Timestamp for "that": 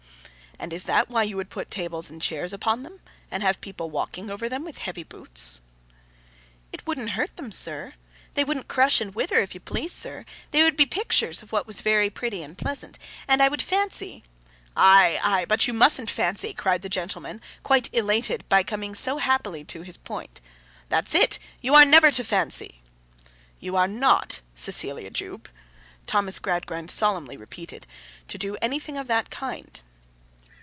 0.85-1.09, 29.07-29.31